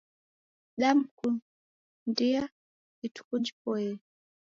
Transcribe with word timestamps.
Damkundia 0.79 2.43
ituku 3.07 3.33
jipoyie 3.45 3.93